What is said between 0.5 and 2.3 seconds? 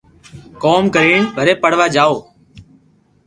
ڪوم ڪرين وري پڙوا جاتو